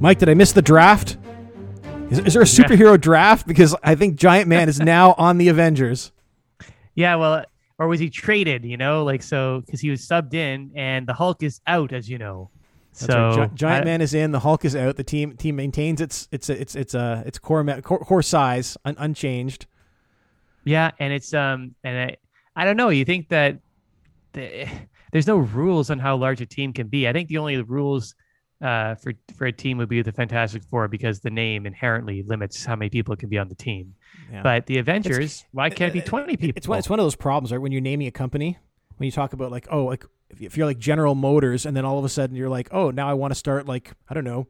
Mike, 0.00 0.18
did 0.18 0.28
I 0.28 0.34
miss 0.34 0.52
the 0.52 0.62
draft? 0.62 1.16
Is, 2.10 2.18
is 2.20 2.34
there 2.34 2.42
a 2.42 2.46
superhero 2.46 3.00
draft? 3.00 3.46
Because 3.46 3.76
I 3.82 3.94
think 3.94 4.16
Giant 4.16 4.48
Man 4.48 4.68
is 4.68 4.80
now 4.80 5.14
on 5.18 5.38
the 5.38 5.48
Avengers. 5.48 6.12
Yeah, 6.94 7.16
well, 7.16 7.44
or 7.78 7.88
was 7.88 8.00
he 8.00 8.10
traded? 8.10 8.64
You 8.64 8.76
know, 8.76 9.04
like 9.04 9.22
so 9.22 9.62
because 9.64 9.80
he 9.80 9.90
was 9.90 10.00
subbed 10.06 10.34
in, 10.34 10.72
and 10.74 11.06
the 11.06 11.12
Hulk 11.12 11.42
is 11.42 11.60
out, 11.66 11.92
as 11.92 12.08
you 12.08 12.18
know. 12.18 12.50
That's 12.92 13.12
so 13.12 13.28
right. 13.36 13.50
Gi- 13.50 13.54
Giant 13.54 13.82
I- 13.82 13.84
Man 13.84 14.00
is 14.00 14.14
in. 14.14 14.32
The 14.32 14.40
Hulk 14.40 14.64
is 14.64 14.74
out. 14.74 14.96
The 14.96 15.04
team 15.04 15.36
team 15.36 15.56
maintains 15.56 16.00
its 16.00 16.28
its 16.32 16.48
its 16.48 16.74
its 16.74 16.94
uh 16.94 17.22
its 17.26 17.38
core 17.38 17.64
core, 17.82 18.00
core 18.00 18.22
size 18.22 18.76
un- 18.84 18.96
unchanged. 18.98 19.66
Yeah, 20.64 20.90
and 20.98 21.12
it's 21.12 21.32
um, 21.32 21.74
and 21.84 21.98
I, 22.10 22.16
I 22.56 22.64
don't 22.64 22.76
know. 22.76 22.88
You 22.90 23.04
think 23.04 23.28
that 23.28 23.58
the, 24.32 24.68
there's 25.12 25.26
no 25.26 25.36
rules 25.36 25.90
on 25.90 25.98
how 25.98 26.16
large 26.16 26.40
a 26.40 26.46
team 26.46 26.72
can 26.72 26.88
be. 26.88 27.08
I 27.08 27.12
think 27.12 27.28
the 27.28 27.38
only 27.38 27.60
rules 27.62 28.14
uh 28.62 28.94
for 28.96 29.12
for 29.36 29.46
a 29.46 29.52
team 29.52 29.78
would 29.78 29.88
be 29.88 30.02
the 30.02 30.12
Fantastic 30.12 30.62
Four 30.64 30.86
because 30.88 31.20
the 31.20 31.30
name 31.30 31.64
inherently 31.66 32.22
limits 32.22 32.64
how 32.64 32.76
many 32.76 32.90
people 32.90 33.16
can 33.16 33.28
be 33.28 33.38
on 33.38 33.48
the 33.48 33.54
team. 33.54 33.94
Yeah. 34.30 34.42
But 34.42 34.66
the 34.66 34.78
Avengers, 34.78 35.44
why 35.52 35.70
can't 35.70 35.90
it 35.90 35.94
be 35.94 36.02
20 36.02 36.36
people? 36.36 36.58
It's 36.58 36.68
one, 36.68 36.78
it's 36.78 36.90
one 36.90 36.98
of 36.98 37.04
those 37.04 37.16
problems, 37.16 37.52
right? 37.52 37.58
When 37.58 37.72
you're 37.72 37.80
naming 37.80 38.06
a 38.06 38.10
company, 38.10 38.58
when 38.96 39.06
you 39.06 39.12
talk 39.12 39.32
about 39.32 39.50
like, 39.50 39.66
oh, 39.70 39.86
like 39.86 40.04
if 40.38 40.56
you're 40.56 40.66
like 40.66 40.78
General 40.78 41.14
Motors, 41.14 41.64
and 41.66 41.76
then 41.76 41.84
all 41.84 41.98
of 41.98 42.04
a 42.04 42.08
sudden 42.08 42.36
you're 42.36 42.48
like, 42.48 42.68
oh, 42.70 42.90
now 42.90 43.08
I 43.08 43.14
want 43.14 43.30
to 43.30 43.34
start 43.34 43.66
like 43.66 43.92
I 44.08 44.14
don't 44.14 44.24
know, 44.24 44.46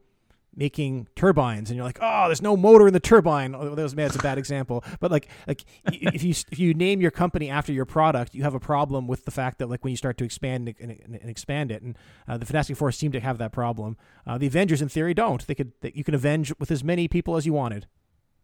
making 0.55 1.07
turbines, 1.15 1.69
and 1.69 1.77
you're 1.77 1.85
like, 1.85 1.99
oh, 2.01 2.25
there's 2.27 2.41
no 2.41 2.57
motor 2.57 2.87
in 2.87 2.93
the 2.93 2.99
turbine. 2.99 3.55
Oh, 3.55 3.73
that 3.73 3.81
was 3.81 3.93
it's 3.93 4.15
a 4.15 4.19
bad 4.19 4.37
example, 4.37 4.83
but 4.99 5.11
like 5.11 5.27
like 5.47 5.63
if 5.85 6.23
you 6.23 6.31
if 6.51 6.59
you 6.59 6.73
name 6.73 7.01
your 7.01 7.11
company 7.11 7.49
after 7.49 7.71
your 7.71 7.85
product, 7.85 8.35
you 8.35 8.43
have 8.43 8.53
a 8.53 8.59
problem 8.59 9.07
with 9.07 9.25
the 9.25 9.31
fact 9.31 9.59
that 9.59 9.69
like 9.69 9.83
when 9.83 9.91
you 9.91 9.97
start 9.97 10.17
to 10.17 10.23
expand 10.23 10.73
and, 10.79 10.91
and, 10.91 11.15
and 11.15 11.29
expand 11.29 11.71
it, 11.71 11.81
and 11.81 11.97
uh, 12.27 12.37
the 12.37 12.45
Fantastic 12.45 12.77
Four 12.77 12.91
seem 12.91 13.11
to 13.13 13.19
have 13.19 13.37
that 13.37 13.51
problem. 13.51 13.97
Uh, 14.27 14.37
the 14.37 14.47
Avengers, 14.47 14.81
in 14.81 14.89
theory, 14.89 15.13
don't. 15.13 15.45
They 15.47 15.55
could 15.55 15.71
they, 15.81 15.91
you 15.95 16.03
can 16.03 16.15
avenge 16.15 16.53
with 16.59 16.71
as 16.71 16.83
many 16.83 17.07
people 17.07 17.37
as 17.37 17.45
you 17.45 17.53
wanted. 17.53 17.87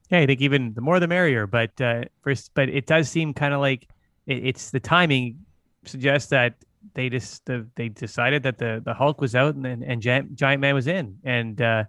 Yeah, 0.09 0.19
I 0.19 0.25
think 0.25 0.41
even 0.41 0.73
the 0.73 0.81
more 0.81 0.99
the 0.99 1.07
merrier. 1.07 1.45
But 1.45 1.79
uh, 1.81 2.03
first, 2.21 2.51
but 2.53 2.69
it 2.69 2.87
does 2.87 3.09
seem 3.09 3.33
kind 3.33 3.53
of 3.53 3.59
like 3.59 3.89
it, 4.25 4.45
it's 4.47 4.71
the 4.71 4.79
timing 4.79 5.39
suggests 5.83 6.29
that 6.29 6.55
they 6.93 7.09
just 7.09 7.45
the, 7.45 7.67
they 7.75 7.89
decided 7.89 8.43
that 8.43 8.57
the 8.57 8.81
the 8.83 8.93
Hulk 8.93 9.19
was 9.19 9.35
out 9.35 9.55
and 9.55 9.65
and, 9.65 9.83
and 9.83 10.01
Giant, 10.01 10.35
Giant 10.35 10.61
Man 10.61 10.73
was 10.73 10.87
in, 10.87 11.17
and 11.25 11.61
uh, 11.61 11.83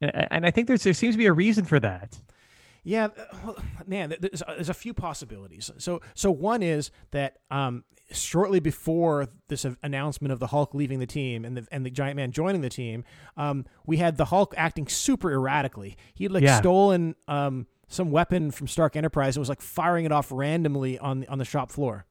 and, 0.00 0.26
and 0.30 0.46
I 0.46 0.50
think 0.50 0.68
there's 0.68 0.82
there 0.82 0.92
seems 0.94 1.14
to 1.14 1.18
be 1.18 1.26
a 1.26 1.32
reason 1.32 1.64
for 1.64 1.80
that. 1.80 2.18
Yeah, 2.84 3.06
uh, 3.06 3.24
well, 3.44 3.56
man, 3.86 4.14
there's, 4.20 4.42
there's 4.46 4.68
a 4.68 4.74
few 4.74 4.94
possibilities. 4.94 5.72
So, 5.78 6.00
so 6.14 6.30
one 6.30 6.62
is 6.62 6.92
that 7.10 7.38
um, 7.50 7.82
shortly 8.12 8.60
before 8.60 9.26
this 9.48 9.66
announcement 9.82 10.30
of 10.30 10.38
the 10.38 10.46
Hulk 10.46 10.72
leaving 10.72 11.00
the 11.00 11.06
team 11.06 11.44
and 11.44 11.56
the 11.56 11.66
and 11.72 11.84
the 11.84 11.90
Giant 11.90 12.14
Man 12.16 12.30
joining 12.30 12.60
the 12.60 12.68
team, 12.68 13.02
um, 13.36 13.64
we 13.86 13.96
had 13.96 14.16
the 14.16 14.26
Hulk 14.26 14.54
acting 14.56 14.86
super 14.86 15.32
erratically. 15.32 15.96
He 16.14 16.24
had 16.24 16.32
like 16.32 16.44
Yeah. 16.44 16.58
stolen 16.60 17.16
um, 17.26 17.66
some 17.88 18.12
weapon 18.12 18.52
from 18.52 18.68
Stark 18.68 18.94
Enterprise 18.94 19.36
and 19.36 19.40
was 19.40 19.48
like 19.48 19.60
firing 19.60 20.04
it 20.04 20.12
off 20.12 20.30
randomly 20.30 20.96
on 20.98 21.24
on 21.28 21.38
the 21.38 21.44
shop 21.44 21.72
floor. 21.72 22.06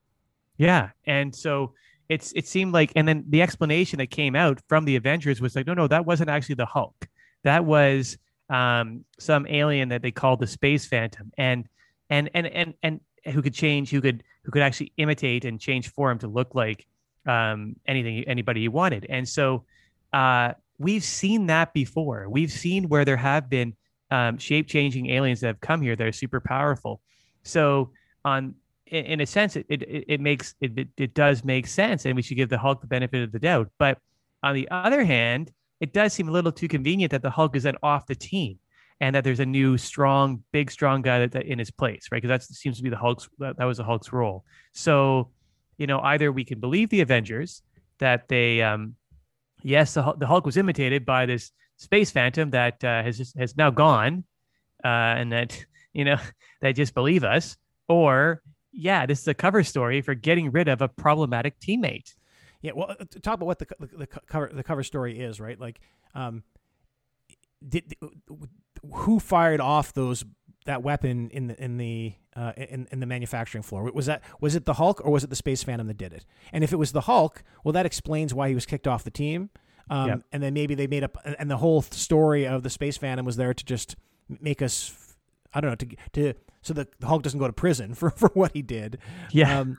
Yeah, 0.58 0.89
and 1.06 1.33
so 1.33 1.72
it's 2.09 2.33
it 2.33 2.47
seemed 2.47 2.73
like, 2.73 2.91
and 2.97 3.08
then 3.08 3.23
the 3.30 3.41
explanation 3.41 3.97
that 4.00 4.08
came 4.11 4.36
out 4.36 4.59
from 4.67 4.83
the 4.83 4.97
Avengers 4.97 5.39
was 5.39 5.56
like, 5.56 5.67
no, 5.67 5.73
no, 5.73 5.88
that 5.88 6.06
wasn't 6.06 6.30
actually 6.30 6.56
the 6.56 6.66
Hulk. 6.66 7.08
That 7.45 7.63
was 7.63 8.17
um, 8.49 9.05
some 9.17 9.47
alien 9.47 9.89
that 9.89 10.01
they 10.01 10.11
called 10.11 10.39
the 10.39 10.47
Space 10.47 10.85
Phantom, 10.85 11.31
and 11.38 11.67
and 12.09 12.29
and 12.33 12.47
and 12.47 12.73
and 12.83 12.99
who 13.33 13.41
could 13.41 13.53
change, 13.53 13.89
who 13.91 14.01
could 14.01 14.23
who 14.43 14.51
could 14.51 14.61
actually 14.61 14.91
imitate 14.97 15.45
and 15.45 15.59
change 15.59 15.89
form 15.89 16.19
to 16.19 16.27
look 16.27 16.53
like 16.53 16.85
um, 17.25 17.75
anything 17.88 18.23
anybody 18.27 18.61
you 18.61 18.71
wanted. 18.71 19.05
And 19.09 19.27
so 19.27 19.66
uh, 20.11 20.53
we've 20.77 21.03
seen 21.03 21.47
that 21.47 21.73
before. 21.73 22.27
We've 22.29 22.51
seen 22.51 22.89
where 22.89 23.05
there 23.05 23.17
have 23.17 23.49
been 23.49 23.75
um, 24.11 24.38
shape 24.38 24.67
changing 24.67 25.09
aliens 25.09 25.39
that 25.41 25.47
have 25.47 25.61
come 25.61 25.81
here 25.81 25.95
that 25.95 26.05
are 26.05 26.11
super 26.11 26.39
powerful. 26.39 27.01
So 27.44 27.91
on 28.23 28.56
in, 28.88 29.22
a 29.22 29.25
sense, 29.25 29.56
it, 29.56 29.66
it 29.69 30.06
it 30.07 30.22
makes 30.22 30.56
it 30.62 30.88
it 30.97 31.13
does 31.13 31.44
make 31.44 31.67
sense, 31.67 32.06
and 32.06 32.16
we 32.16 32.22
should 32.22 32.38
give 32.38 32.50
the 32.50 32.57
Hulk 32.57 32.81
the 32.81 32.88
benefit 32.88 33.23
of 33.23 33.31
the 33.31 33.39
doubt. 33.39 33.69
But 33.79 33.97
on 34.44 34.53
the 34.53 34.67
other 34.69 35.03
hand, 35.03 35.51
it 35.80 35.94
does 35.94 36.13
seem 36.13 36.30
a 36.30 36.31
little 36.31 36.52
too 36.52 36.68
convenient 36.68 37.12
that 37.12 37.22
the 37.22 37.30
Hulk 37.30 37.56
is 37.56 37.63
then 37.63 37.75
off 37.84 38.08
the 38.08 38.16
team, 38.16 38.59
and 39.00 39.16
that 39.16 39.24
there's 39.24 39.40
a 39.40 39.46
new 39.46 39.78
strong, 39.78 40.44
big, 40.52 40.72
strong 40.72 41.02
guy 41.02 41.19
that, 41.19 41.31
that 41.34 41.46
in 41.46 41.59
his 41.59 41.72
place, 41.72 42.08
right? 42.12 42.22
Because 42.22 42.30
that 42.30 42.56
seems 42.56 42.78
to 42.78 42.84
be 42.84 42.90
the 42.90 42.97
Hulk's 42.97 43.30
that, 43.40 43.58
that 43.58 43.66
was 43.66 43.78
the 43.78 43.84
Hulk's 43.84 44.13
role. 44.13 44.46
So, 44.74 45.31
you 45.78 45.88
know, 45.88 46.00
either 46.00 46.31
we 46.31 46.46
can 46.46 46.59
believe 46.59 46.90
the 46.90 47.02
Avengers 47.02 47.62
that 48.00 48.28
they, 48.28 48.62
um, 48.62 48.96
yes, 49.63 49.94
the, 49.94 50.13
the 50.18 50.28
Hulk 50.28 50.46
was 50.46 50.58
imitated 50.58 51.06
by 51.06 51.25
this 51.25 51.52
space 51.78 52.12
phantom 52.12 52.52
that 52.52 52.84
uh, 52.84 53.03
has 53.03 53.34
has 53.38 53.57
now 53.57 53.69
gone, 53.69 54.24
uh, 54.84 54.88
and 54.88 55.31
that 55.31 55.66
you 55.94 56.06
know 56.06 56.18
they 56.62 56.74
just 56.74 56.94
believe 56.94 57.24
us, 57.24 57.57
or 57.88 58.42
yeah, 58.72 59.06
this 59.06 59.22
is 59.22 59.28
a 59.28 59.34
cover 59.34 59.63
story 59.63 60.02
for 60.02 60.16
getting 60.16 60.52
rid 60.52 60.68
of 60.68 60.81
a 60.81 60.88
problematic 60.88 61.59
teammate. 61.59 62.13
Yeah, 62.65 62.71
well, 62.75 62.95
uh, 62.99 63.05
talk 63.21 63.35
about 63.35 63.45
what 63.45 63.59
the, 63.59 63.67
the, 63.79 63.97
the 63.97 64.07
cover 64.07 64.49
the 64.51 64.63
cover 64.63 64.81
story 64.81 65.19
is, 65.19 65.39
right? 65.39 65.59
Like, 65.59 65.79
um, 66.15 66.43
did 67.67 67.95
who 68.91 69.19
fired 69.19 69.61
off 69.61 69.93
those 69.93 70.25
that 70.65 70.81
weapon 70.81 71.29
in 71.29 71.45
the 71.47 71.63
in 71.63 71.77
the 71.77 72.13
uh, 72.35 72.53
in 72.57 72.87
in 72.91 72.99
the 72.99 73.05
manufacturing 73.05 73.61
floor? 73.61 73.83
Was 73.93 74.07
that 74.07 74.23
was 74.41 74.55
it 74.55 74.65
the 74.65 74.73
Hulk 74.73 74.99
or 75.05 75.11
was 75.11 75.23
it 75.23 75.29
the 75.29 75.35
Space 75.35 75.61
Phantom 75.61 75.85
that 75.85 75.97
did 75.97 76.11
it? 76.11 76.25
And 76.51 76.63
if 76.63 76.73
it 76.73 76.77
was 76.77 76.91
the 76.91 77.01
Hulk, 77.01 77.43
well, 77.63 77.71
that 77.73 77.85
explains 77.85 78.33
why 78.33 78.49
he 78.49 78.55
was 78.55 78.65
kicked 78.65 78.87
off 78.87 79.03
the 79.03 79.11
team. 79.11 79.51
Um, 79.91 80.07
Yep. 80.07 80.21
And 80.33 80.41
then 80.43 80.53
maybe 80.55 80.73
they 80.73 80.87
made 80.87 81.03
up, 81.03 81.17
and 81.37 81.51
the 81.51 81.57
whole 81.57 81.83
story 81.83 82.47
of 82.47 82.63
the 82.63 82.71
Space 82.71 82.97
Phantom 82.97 83.23
was 83.23 83.35
there 83.35 83.53
to 83.53 83.63
just 83.63 83.95
make 84.27 84.63
us, 84.63 85.15
I 85.53 85.61
don't 85.61 85.69
know, 85.69 85.75
to 85.75 85.95
to 86.13 86.33
so 86.63 86.73
the, 86.73 86.87
the 86.99 87.05
Hulk 87.05 87.21
doesn't 87.21 87.39
go 87.39 87.45
to 87.45 87.53
prison 87.53 87.93
for 87.99 88.09
for 88.09 88.29
what 88.29 88.53
he 88.53 88.63
did. 88.63 88.97
Yeah. 89.31 89.59
Um, 89.59 89.77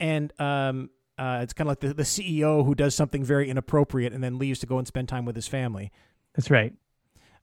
and 0.00 0.32
um, 0.40 0.90
uh, 1.18 1.40
it's 1.42 1.52
kind 1.52 1.66
of 1.66 1.72
like 1.72 1.80
the, 1.80 1.94
the 1.94 2.02
CEO 2.04 2.64
who 2.64 2.74
does 2.74 2.94
something 2.94 3.24
very 3.24 3.50
inappropriate 3.50 4.12
and 4.12 4.22
then 4.22 4.38
leaves 4.38 4.60
to 4.60 4.66
go 4.66 4.78
and 4.78 4.86
spend 4.86 5.08
time 5.08 5.24
with 5.24 5.36
his 5.36 5.48
family. 5.48 5.90
That's 6.34 6.50
right. 6.50 6.72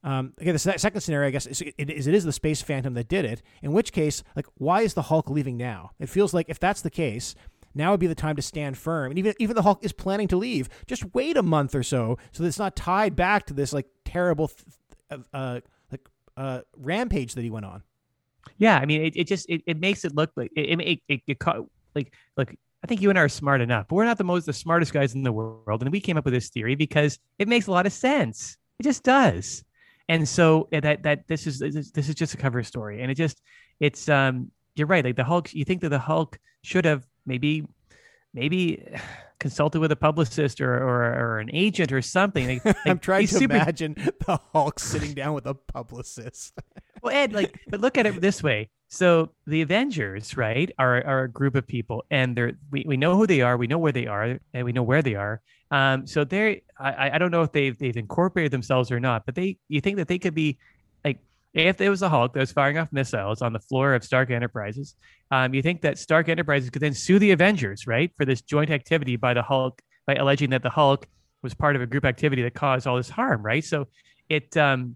Um, 0.02 0.34
okay, 0.40 0.52
the 0.52 0.58
second 0.58 1.00
scenario, 1.00 1.28
I 1.28 1.30
guess, 1.30 1.46
is 1.46 1.60
it, 1.60 1.74
is 1.90 2.06
it 2.06 2.14
is 2.14 2.24
the 2.24 2.32
Space 2.32 2.62
Phantom 2.62 2.94
that 2.94 3.08
did 3.08 3.24
it. 3.24 3.42
In 3.60 3.72
which 3.72 3.92
case, 3.92 4.22
like, 4.36 4.46
why 4.54 4.82
is 4.82 4.94
the 4.94 5.02
Hulk 5.02 5.28
leaving 5.28 5.56
now? 5.56 5.90
It 5.98 6.08
feels 6.08 6.32
like 6.32 6.46
if 6.48 6.60
that's 6.60 6.80
the 6.80 6.90
case, 6.90 7.34
now 7.74 7.90
would 7.90 8.00
be 8.00 8.06
the 8.06 8.14
time 8.14 8.36
to 8.36 8.42
stand 8.42 8.78
firm. 8.78 9.10
And 9.10 9.18
even 9.18 9.34
even 9.38 9.56
the 9.56 9.62
Hulk 9.62 9.84
is 9.84 9.92
planning 9.92 10.28
to 10.28 10.36
leave. 10.36 10.68
Just 10.86 11.12
wait 11.14 11.36
a 11.36 11.42
month 11.42 11.74
or 11.74 11.82
so, 11.82 12.18
so 12.32 12.42
that 12.42 12.48
it's 12.48 12.58
not 12.58 12.76
tied 12.76 13.16
back 13.16 13.46
to 13.46 13.54
this 13.54 13.72
like 13.72 13.86
terrible, 14.04 14.48
th- 15.10 15.20
uh, 15.34 15.60
like 15.90 16.08
uh, 16.36 16.60
rampage 16.76 17.34
that 17.34 17.42
he 17.42 17.50
went 17.50 17.66
on. 17.66 17.82
Yeah, 18.58 18.78
I 18.78 18.86
mean, 18.86 19.02
it, 19.02 19.16
it 19.16 19.26
just 19.26 19.46
it, 19.48 19.62
it 19.66 19.80
makes 19.80 20.04
it 20.04 20.14
look 20.14 20.30
like 20.36 20.52
it 20.56 20.80
it, 20.80 21.00
it, 21.08 21.20
it 21.26 21.38
ca- 21.38 21.64
like 21.94 22.12
like 22.36 22.58
I 22.86 22.88
think 22.88 23.02
you 23.02 23.10
and 23.10 23.18
I 23.18 23.22
are 23.22 23.28
smart 23.28 23.60
enough, 23.60 23.88
but 23.88 23.96
we're 23.96 24.04
not 24.04 24.16
the 24.16 24.22
most 24.22 24.46
the 24.46 24.52
smartest 24.52 24.92
guys 24.92 25.16
in 25.16 25.24
the 25.24 25.32
world, 25.32 25.82
and 25.82 25.90
we 25.90 25.98
came 25.98 26.16
up 26.16 26.24
with 26.24 26.32
this 26.32 26.50
theory 26.50 26.76
because 26.76 27.18
it 27.36 27.48
makes 27.48 27.66
a 27.66 27.72
lot 27.72 27.84
of 27.84 27.92
sense. 27.92 28.56
It 28.78 28.84
just 28.84 29.02
does, 29.02 29.64
and 30.08 30.28
so 30.28 30.68
that 30.70 31.02
that 31.02 31.26
this 31.26 31.48
is 31.48 31.58
this 31.58 32.08
is- 32.08 32.14
just 32.14 32.34
a 32.34 32.36
cover 32.36 32.62
story, 32.62 33.02
and 33.02 33.10
it 33.10 33.16
just 33.16 33.42
it's 33.80 34.08
um 34.08 34.52
you're 34.76 34.86
right, 34.86 35.04
like 35.04 35.16
the 35.16 35.24
Hulk. 35.24 35.52
You 35.52 35.64
think 35.64 35.80
that 35.80 35.88
the 35.88 35.98
Hulk 35.98 36.38
should 36.62 36.84
have 36.84 37.04
maybe 37.26 37.66
maybe 38.32 38.86
consulted 39.40 39.80
with 39.80 39.90
a 39.90 39.96
publicist 39.96 40.60
or 40.60 40.72
or, 40.72 41.02
or 41.12 41.38
an 41.40 41.50
agent 41.52 41.90
or 41.90 42.02
something. 42.02 42.46
Like, 42.46 42.64
like, 42.64 42.76
I'm 42.86 43.00
trying 43.00 43.26
to 43.26 43.34
super- 43.34 43.56
imagine 43.56 43.94
the 43.94 44.38
Hulk 44.52 44.78
sitting 44.78 45.12
down 45.12 45.34
with 45.34 45.46
a 45.46 45.54
publicist. 45.54 46.56
well, 47.06 47.16
Ed, 47.16 47.32
like, 47.32 47.58
but 47.68 47.80
look 47.80 47.98
at 47.98 48.06
it 48.06 48.20
this 48.20 48.42
way. 48.42 48.68
So 48.88 49.32
the 49.46 49.62
Avengers, 49.62 50.36
right, 50.36 50.70
are 50.78 51.04
are 51.04 51.24
a 51.24 51.30
group 51.30 51.54
of 51.54 51.66
people, 51.66 52.04
and 52.10 52.36
they're 52.36 52.52
we, 52.70 52.84
we 52.86 52.96
know 52.96 53.16
who 53.16 53.26
they 53.26 53.40
are, 53.40 53.56
we 53.56 53.66
know 53.66 53.78
where 53.78 53.92
they 53.92 54.06
are, 54.06 54.38
and 54.54 54.64
we 54.64 54.72
know 54.72 54.82
where 54.82 55.02
they 55.02 55.14
are. 55.14 55.40
Um, 55.70 56.06
so 56.06 56.24
they're 56.24 56.58
I, 56.78 57.10
I 57.14 57.18
don't 57.18 57.30
know 57.30 57.42
if 57.42 57.52
they've 57.52 57.76
they've 57.76 57.96
incorporated 57.96 58.52
themselves 58.52 58.92
or 58.92 59.00
not, 59.00 59.26
but 59.26 59.34
they 59.34 59.58
you 59.68 59.80
think 59.80 59.96
that 59.96 60.08
they 60.08 60.18
could 60.18 60.34
be 60.34 60.58
like 61.04 61.18
if 61.54 61.76
there 61.76 61.90
was 61.90 62.02
a 62.02 62.08
Hulk 62.08 62.32
that 62.34 62.40
was 62.40 62.52
firing 62.52 62.78
off 62.78 62.92
missiles 62.92 63.42
on 63.42 63.52
the 63.52 63.60
floor 63.60 63.94
of 63.94 64.04
Stark 64.04 64.30
Enterprises, 64.30 64.94
um, 65.30 65.52
you 65.54 65.62
think 65.62 65.82
that 65.82 65.98
Stark 65.98 66.28
Enterprises 66.28 66.70
could 66.70 66.82
then 66.82 66.94
sue 66.94 67.18
the 67.18 67.32
Avengers, 67.32 67.86
right, 67.86 68.12
for 68.16 68.24
this 68.24 68.40
joint 68.42 68.70
activity 68.70 69.16
by 69.16 69.34
the 69.34 69.42
Hulk 69.42 69.82
by 70.06 70.14
alleging 70.14 70.50
that 70.50 70.62
the 70.62 70.70
Hulk 70.70 71.08
was 71.42 71.54
part 71.54 71.74
of 71.74 71.82
a 71.82 71.86
group 71.86 72.04
activity 72.04 72.42
that 72.42 72.54
caused 72.54 72.86
all 72.86 72.96
this 72.96 73.10
harm, 73.10 73.42
right? 73.42 73.64
So 73.64 73.88
it 74.28 74.56
um 74.56 74.94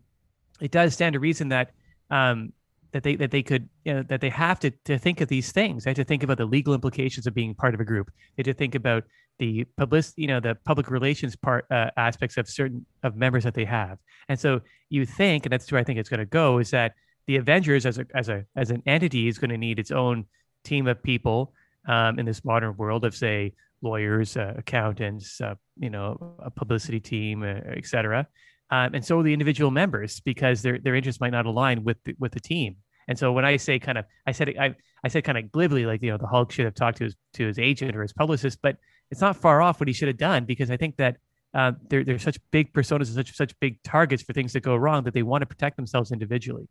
it 0.61 0.71
does 0.71 0.95
stand 0.95 1.15
to 1.15 1.19
reason 1.19 1.49
that 1.49 1.73
um 2.11 2.53
that 2.93 3.03
they 3.03 3.17
that 3.17 3.31
they 3.31 3.43
could 3.43 3.69
you 3.85 3.95
know 3.95 4.03
that 4.05 4.21
they 4.21 4.31
have 4.31 4.59
to 4.61 4.71
to 4.85 4.99
think 4.99 5.21
of 5.21 5.29
these 5.29 5.53
things. 5.53 5.85
They 5.85 5.91
have 5.91 5.97
to 5.97 6.05
think 6.05 6.23
about 6.23 6.39
the 6.39 6.45
legal 6.45 6.75
implications 6.75 7.27
of 7.27 7.35
being 7.35 7.55
part 7.55 7.75
of 7.75 7.81
a 7.81 7.85
group. 7.85 8.11
They 8.37 8.41
have 8.41 8.55
to 8.55 8.59
think 8.59 8.75
about 8.75 9.05
the 9.39 9.65
public 9.77 10.05
you 10.17 10.27
know 10.27 10.41
the 10.41 10.57
public 10.65 10.91
relations 10.91 11.37
part 11.37 11.67
uh, 11.71 11.91
aspects 11.97 12.37
of 12.37 12.49
certain 12.49 12.85
of 13.03 13.17
members 13.17 13.45
that 13.45 13.55
they 13.55 13.65
have. 13.65 13.99
And 14.29 14.39
so 14.39 14.61
you 14.89 15.07
think, 15.07 15.47
and 15.47 15.53
that's 15.53 15.71
where 15.71 15.81
I 15.81 15.85
think 15.85 15.99
it's 15.99 16.09
going 16.09 16.21
to 16.21 16.27
go, 16.27 16.59
is 16.59 16.71
that 16.71 16.95
the 17.27 17.37
Avengers 17.37 17.87
as 17.87 17.99
a 17.99 18.07
as 18.15 18.29
a 18.29 18.45
as 18.57 18.71
an 18.71 18.83
entity 18.87 19.29
is 19.29 19.39
going 19.39 19.51
to 19.51 19.59
need 19.59 19.79
its 19.79 19.91
own 19.91 20.27
team 20.65 20.87
of 20.87 21.03
people 21.03 21.53
um, 21.87 22.19
in 22.19 22.27
this 22.27 22.45
modern 22.45 22.77
world 22.77 23.05
of 23.05 23.15
say 23.15 23.53
lawyers, 23.83 24.37
uh, 24.37 24.55
accountants, 24.59 25.41
uh, 25.41 25.55
you 25.79 25.89
know, 25.89 26.35
a 26.41 26.51
publicity 26.51 27.01
team, 27.01 27.43
uh. 27.43 28.25
Um, 28.71 28.95
and 28.95 29.05
so 29.05 29.19
are 29.19 29.23
the 29.23 29.33
individual 29.33 29.71
members 29.71 30.21
because 30.21 30.63
their 30.63 30.79
their 30.79 30.95
interests 30.95 31.21
might 31.21 31.33
not 31.33 31.47
align 31.47 31.85
with 31.85 32.03
the, 32.05 32.15
with 32.19 32.33
the 32.33 32.41
team. 32.41 32.77
And 33.09 33.19
so 33.19 33.33
when 33.33 33.45
I 33.45 33.57
say 33.57 33.79
kind 33.79 33.99
of, 33.99 34.05
I 34.27 34.33
said 34.33 34.55
I 34.59 34.75
I 35.03 35.09
said 35.09 35.25
kind 35.25 35.37
of 35.39 35.51
glibly 35.51 35.87
like 35.87 36.03
you 36.03 36.11
know 36.11 36.19
the 36.19 36.27
Hulk 36.27 36.53
should 36.53 36.65
have 36.65 36.75
talked 36.75 36.99
to 36.99 37.05
his 37.05 37.17
to 37.35 37.47
his 37.47 37.59
agent 37.59 37.97
or 37.97 38.03
his 38.03 38.13
publicist, 38.13 38.61
but 38.63 38.77
it's 39.11 39.21
not 39.21 39.37
far 39.37 39.61
off 39.61 39.81
what 39.81 39.89
he 39.89 39.93
should 39.93 40.09
have 40.09 40.19
done 40.19 40.45
because 40.45 40.71
I 40.71 40.77
think 40.77 40.97
that 40.99 41.17
uh, 41.53 41.73
they're 41.89 42.05
they're 42.05 42.19
such 42.19 42.39
big 42.53 42.73
personas 42.73 43.09
and 43.09 43.15
such 43.15 43.35
such 43.35 43.59
big 43.59 43.83
targets 43.83 44.23
for 44.23 44.33
things 44.33 44.53
to 44.53 44.61
go 44.61 44.77
wrong 44.77 45.03
that 45.05 45.15
they 45.15 45.25
want 45.25 45.43
to 45.43 45.47
protect 45.47 45.77
themselves 45.77 46.13
individually. 46.13 46.69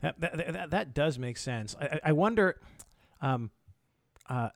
That 0.00 0.20
that, 0.20 0.52
that, 0.52 0.70
that 0.70 0.94
does 0.94 1.18
make 1.18 1.36
sense. 1.36 1.74
I, 1.80 2.00
I 2.04 2.12
wonder. 2.12 2.60
Um, 3.20 3.50
uh, 4.28 4.48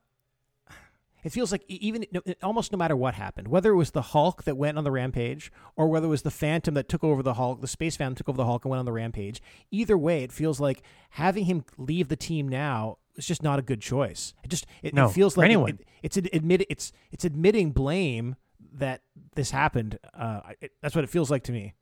it 1.26 1.32
feels 1.32 1.50
like 1.50 1.64
even 1.68 2.06
almost 2.40 2.70
no 2.70 2.78
matter 2.78 2.94
what 2.94 3.14
happened, 3.14 3.48
whether 3.48 3.72
it 3.72 3.76
was 3.76 3.90
the 3.90 4.02
Hulk 4.02 4.44
that 4.44 4.56
went 4.56 4.78
on 4.78 4.84
the 4.84 4.92
rampage 4.92 5.50
or 5.74 5.88
whether 5.88 6.06
it 6.06 6.10
was 6.10 6.22
the 6.22 6.30
Phantom 6.30 6.74
that 6.74 6.88
took 6.88 7.02
over 7.02 7.20
the 7.20 7.34
Hulk, 7.34 7.60
the 7.60 7.66
Space 7.66 7.96
Phantom 7.96 8.14
took 8.14 8.28
over 8.28 8.36
the 8.36 8.44
Hulk 8.44 8.64
and 8.64 8.70
went 8.70 8.78
on 8.78 8.84
the 8.84 8.92
rampage. 8.92 9.42
Either 9.72 9.98
way, 9.98 10.22
it 10.22 10.30
feels 10.30 10.60
like 10.60 10.82
having 11.10 11.46
him 11.46 11.64
leave 11.76 12.06
the 12.06 12.16
team 12.16 12.48
now 12.48 12.98
is 13.16 13.26
just 13.26 13.42
not 13.42 13.58
a 13.58 13.62
good 13.62 13.80
choice. 13.80 14.34
It 14.44 14.48
just 14.48 14.66
it, 14.82 14.94
no, 14.94 15.06
it 15.06 15.12
feels 15.14 15.36
like 15.36 15.46
anyone. 15.46 15.70
It, 15.70 15.86
it's 16.02 16.16
admit 16.16 16.64
it's 16.70 16.92
it's 17.10 17.24
admitting 17.24 17.72
blame 17.72 18.36
that 18.74 19.02
this 19.34 19.50
happened. 19.50 19.98
Uh, 20.14 20.40
it, 20.60 20.72
that's 20.80 20.94
what 20.94 21.02
it 21.02 21.10
feels 21.10 21.28
like 21.28 21.42
to 21.44 21.52
me. 21.52 21.74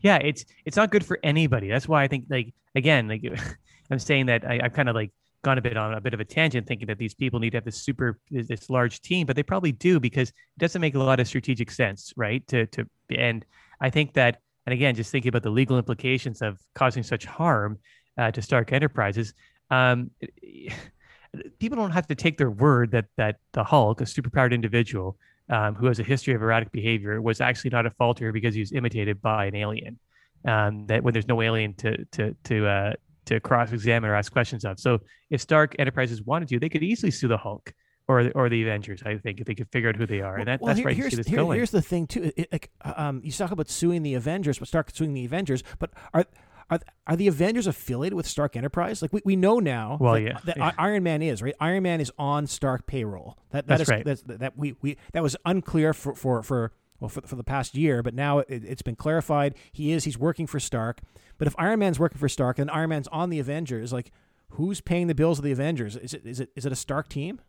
Yeah, 0.00 0.16
it's 0.16 0.44
it's 0.64 0.76
not 0.76 0.90
good 0.90 1.04
for 1.04 1.20
anybody. 1.22 1.68
That's 1.68 1.86
why 1.86 2.02
I 2.02 2.08
think 2.08 2.24
like 2.28 2.54
again 2.74 3.06
like 3.06 3.22
I'm 3.90 4.00
saying 4.00 4.26
that 4.26 4.44
I, 4.44 4.60
I've 4.64 4.72
kind 4.72 4.88
of 4.88 4.96
like 4.96 5.12
gone 5.44 5.58
a 5.58 5.62
bit 5.62 5.76
on 5.76 5.94
a 5.94 6.00
bit 6.00 6.14
of 6.14 6.20
a 6.20 6.24
tangent 6.24 6.66
thinking 6.66 6.86
that 6.86 6.98
these 6.98 7.14
people 7.14 7.38
need 7.38 7.50
to 7.50 7.58
have 7.58 7.64
this 7.64 7.76
super 7.76 8.18
this 8.30 8.68
large 8.68 9.00
team 9.00 9.26
but 9.26 9.36
they 9.36 9.42
probably 9.42 9.70
do 9.70 10.00
because 10.00 10.30
it 10.30 10.58
doesn't 10.58 10.80
make 10.80 10.94
a 10.94 10.98
lot 10.98 11.20
of 11.20 11.28
strategic 11.28 11.70
sense 11.70 12.12
right 12.16 12.46
to 12.48 12.66
to 12.66 12.84
and 13.16 13.44
i 13.80 13.88
think 13.88 14.14
that 14.14 14.40
and 14.66 14.72
again 14.72 14.94
just 14.94 15.12
thinking 15.12 15.28
about 15.28 15.42
the 15.42 15.50
legal 15.50 15.78
implications 15.78 16.42
of 16.42 16.58
causing 16.74 17.02
such 17.02 17.24
harm 17.24 17.78
uh, 18.18 18.30
to 18.30 18.42
stark 18.42 18.72
enterprises 18.72 19.34
um, 19.70 20.10
people 21.58 21.76
don't 21.76 21.90
have 21.90 22.06
to 22.06 22.14
take 22.14 22.38
their 22.38 22.50
word 22.50 22.90
that 22.90 23.04
that 23.16 23.36
the 23.52 23.62
hulk 23.62 24.00
a 24.00 24.04
superpowered 24.04 24.52
individual 24.52 25.16
um, 25.50 25.74
who 25.74 25.86
has 25.86 26.00
a 26.00 26.02
history 26.02 26.32
of 26.32 26.40
erratic 26.42 26.72
behavior 26.72 27.20
was 27.20 27.40
actually 27.40 27.70
not 27.70 27.84
a 27.84 27.90
falter 27.90 28.32
because 28.32 28.54
he 28.54 28.60
was 28.60 28.72
imitated 28.72 29.20
by 29.20 29.44
an 29.44 29.54
alien 29.54 29.98
um, 30.46 30.86
that 30.86 31.02
when 31.02 31.12
there's 31.12 31.28
no 31.28 31.40
alien 31.42 31.74
to 31.74 32.04
to 32.06 32.34
to 32.44 32.66
uh, 32.66 32.92
to 33.26 33.40
cross-examine 33.40 34.08
or 34.08 34.14
ask 34.14 34.32
questions 34.32 34.64
of. 34.64 34.78
So 34.78 34.98
if 35.30 35.40
Stark 35.40 35.74
Enterprises 35.78 36.22
wanted 36.22 36.48
to, 36.48 36.58
they 36.58 36.68
could 36.68 36.82
easily 36.82 37.10
sue 37.10 37.28
the 37.28 37.36
Hulk 37.36 37.72
or 38.06 38.30
or 38.34 38.48
the 38.48 38.62
Avengers. 38.62 39.02
I 39.04 39.16
think 39.16 39.40
if 39.40 39.46
they 39.46 39.54
could 39.54 39.70
figure 39.70 39.88
out 39.88 39.96
who 39.96 40.06
they 40.06 40.20
are, 40.20 40.36
and 40.36 40.48
that, 40.48 40.60
well, 40.60 40.68
that's 40.68 40.78
here, 40.78 40.86
right. 40.86 40.96
Here's, 40.96 41.14
this 41.14 41.26
here, 41.26 41.44
here's 41.52 41.70
the 41.70 41.82
thing 41.82 42.06
too. 42.06 42.32
It, 42.36 42.48
like, 42.52 42.70
um, 42.82 43.20
you 43.24 43.32
talk 43.32 43.50
about 43.50 43.70
suing 43.70 44.02
the 44.02 44.14
Avengers, 44.14 44.58
but 44.58 44.68
Stark 44.68 44.90
suing 44.92 45.14
the 45.14 45.24
Avengers, 45.24 45.64
but 45.78 45.90
are 46.12 46.26
are, 46.70 46.80
are 47.06 47.16
the 47.16 47.28
Avengers 47.28 47.66
affiliated 47.66 48.16
with 48.16 48.26
Stark 48.26 48.56
Enterprise? 48.56 49.02
Like 49.02 49.12
we, 49.12 49.20
we 49.24 49.36
know 49.36 49.58
now. 49.58 49.98
Well, 50.00 50.14
that, 50.14 50.22
yeah, 50.22 50.38
that 50.44 50.56
yeah. 50.56 50.72
Iron 50.78 51.02
Man 51.02 51.22
is 51.22 51.42
right. 51.42 51.54
Iron 51.60 51.82
Man 51.82 52.00
is 52.00 52.10
on 52.18 52.46
Stark 52.46 52.86
payroll. 52.86 53.38
That 53.50 53.66
that 53.66 53.78
that's 53.78 53.82
is, 53.82 53.88
right. 53.88 54.04
That's, 54.04 54.22
that 54.22 54.56
we, 54.56 54.74
we 54.80 54.96
that 55.12 55.22
was 55.22 55.36
unclear 55.44 55.92
for 55.92 56.14
for 56.14 56.42
for 56.42 56.72
well 57.04 57.08
for, 57.08 57.26
for 57.26 57.36
the 57.36 57.44
past 57.44 57.74
year, 57.74 58.02
but 58.02 58.14
now 58.14 58.38
it, 58.40 58.64
has 58.64 58.82
been 58.82 58.96
clarified. 58.96 59.54
He 59.72 59.92
is 59.92 60.04
he's 60.04 60.18
working 60.18 60.46
for 60.46 60.58
Stark. 60.58 61.00
But 61.38 61.46
if 61.46 61.54
Iron 61.58 61.78
Man's 61.78 61.98
working 61.98 62.18
for 62.18 62.28
Stark 62.28 62.58
and 62.58 62.70
Iron 62.70 62.90
Man's 62.90 63.08
on 63.08 63.30
the 63.30 63.38
Avengers, 63.38 63.92
like 63.92 64.10
who's 64.50 64.80
paying 64.80 65.06
the 65.06 65.14
bills 65.14 65.38
of 65.38 65.44
the 65.44 65.52
Avengers? 65.52 65.96
Is 65.96 66.14
it 66.14 66.26
is 66.26 66.40
it 66.40 66.50
is 66.56 66.66
it 66.66 66.72
a 66.72 66.76
Stark 66.76 67.08
team? 67.08 67.40